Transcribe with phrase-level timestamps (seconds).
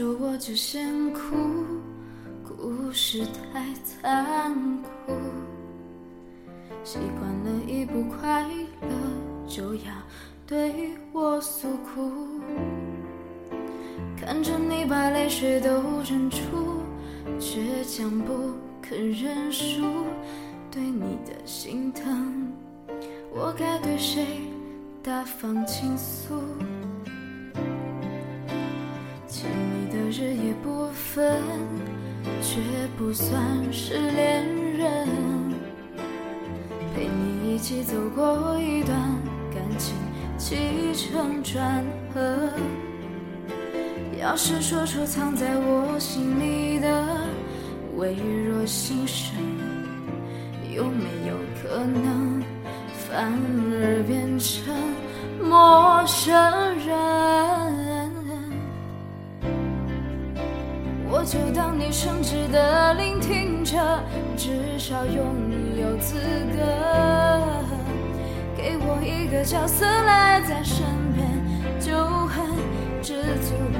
[0.00, 1.20] 说我就先哭，
[2.42, 3.22] 故事
[3.52, 5.12] 太残酷。
[6.82, 8.42] 习惯了一不快
[8.80, 8.88] 乐
[9.46, 9.92] 就要
[10.46, 12.40] 对我诉苦，
[14.16, 15.68] 看着你把泪水都
[16.08, 16.80] 忍住，
[17.38, 19.84] 倔强不肯认输，
[20.70, 22.50] 对你的心疼，
[23.34, 24.24] 我该对谁
[25.02, 26.40] 大方倾诉？
[30.20, 31.42] 日夜不分，
[32.42, 32.60] 却
[32.98, 33.40] 不算
[33.72, 34.44] 是恋
[34.76, 35.08] 人。
[36.94, 38.94] 陪你一起走过一段
[39.50, 39.94] 感情
[40.36, 42.50] 起承转合。
[44.20, 47.26] 要是说出藏在我心里的
[47.96, 48.14] 微
[48.46, 49.34] 弱心声，
[50.70, 52.42] 有没有可能
[53.08, 53.32] 反
[53.72, 54.76] 而变成
[55.42, 56.34] 陌生
[56.86, 57.09] 人？
[61.30, 63.78] 就当你诚挚的聆听着，
[64.36, 65.24] 至少拥
[65.80, 66.16] 有资
[66.52, 66.58] 格
[68.56, 71.24] 给我一个角色赖在身边，
[71.78, 71.94] 就
[72.26, 72.44] 很
[73.00, 73.78] 知足了。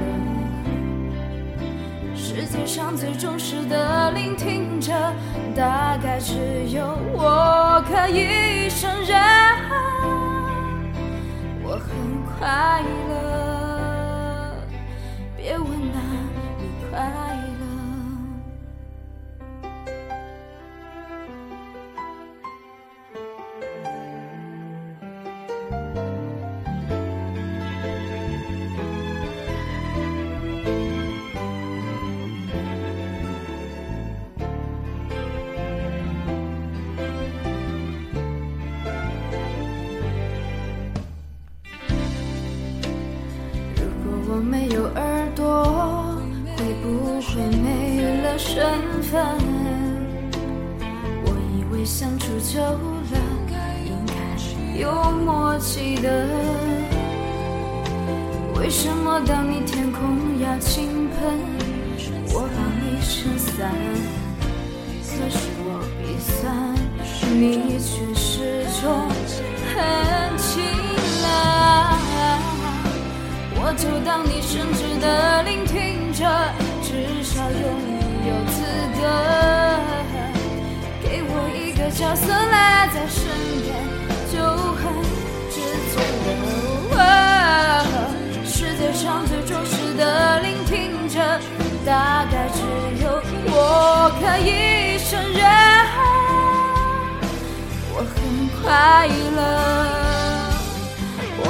[2.15, 4.93] 世界上最忠实的聆听者，
[5.53, 6.35] 大概只
[6.69, 9.19] 有我可以胜任。
[11.65, 11.89] 我很
[12.39, 13.50] 快乐，
[44.41, 46.17] 没有耳朵，
[46.57, 48.65] 会不会没了身
[49.03, 49.23] 份？
[51.23, 53.17] 我以为相处久了，
[53.85, 54.91] 应该有
[55.23, 56.27] 默契的。
[58.59, 61.39] 为什么当你天空要倾盆，
[62.33, 63.71] 我帮你撑伞？
[65.03, 65.67] 可是我
[66.01, 66.75] 鼻酸，
[67.39, 68.10] 你却
[73.77, 76.25] 就当你诚挚的聆听着，
[76.83, 77.59] 至少拥
[78.27, 78.61] 有资
[78.99, 79.01] 格
[81.01, 83.21] 给我一个角色赖在身
[83.63, 83.73] 边，
[84.31, 84.35] 就
[84.75, 84.83] 很
[85.49, 85.55] 知
[85.91, 85.93] 足
[86.95, 86.99] 了。
[88.45, 91.19] 世界上最忠实的聆听者，
[91.85, 92.59] 大概只
[93.03, 93.05] 有
[93.45, 94.49] 我可以
[94.99, 95.41] 胜任。
[97.93, 98.13] 我很
[98.61, 99.39] 快乐，
[101.43, 101.47] 我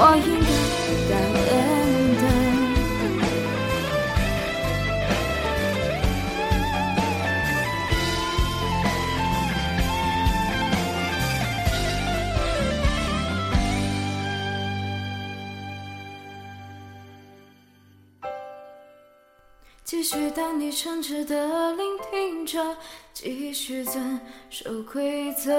[19.84, 22.78] 继续当你诚挚的聆听着，
[23.14, 24.20] 继续遵
[24.50, 25.52] 守规则，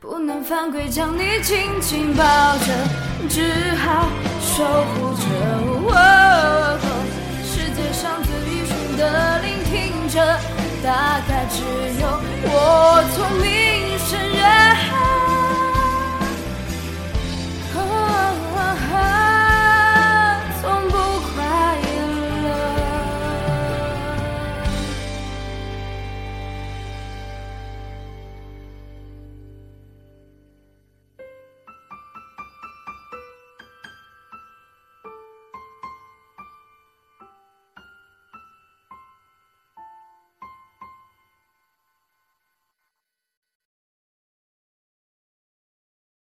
[0.00, 2.24] 不能犯规，将你紧紧抱
[2.58, 2.66] 着，
[3.28, 4.08] 只好
[4.40, 5.22] 守护着。
[5.94, 6.78] 哦
[7.44, 10.18] 世界上最愚蠢的聆听者，
[10.82, 11.62] 大概只
[12.00, 12.17] 有。